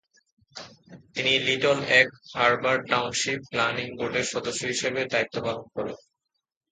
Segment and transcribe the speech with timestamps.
[1.15, 5.97] তিনি Little Egg Harbor Township planning বোর্ডের সদস্য হিসেবে দায়িত্ব পালন করেন।